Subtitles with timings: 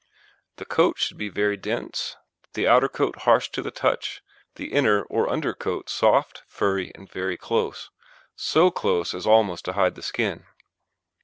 [0.55, 2.17] THE COAT should be very dense,
[2.55, 4.23] the outer coat harsh to the touch,
[4.55, 7.91] the inner or under coat soft, furry, and very close,
[8.35, 10.47] so close as almost to hide the skin.